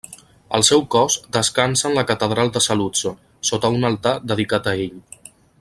El 0.57 0.63
seu 0.69 0.79
cos 0.95 1.17
descansa 1.37 1.85
en 1.91 1.95
la 1.99 2.05
Catedral 2.13 2.51
de 2.57 2.63
Saluzzo, 2.69 3.15
sota 3.53 3.75
un 3.79 3.89
altar 3.93 4.19
dedicat 4.33 4.73
a 4.73 4.79
ell. 4.89 4.99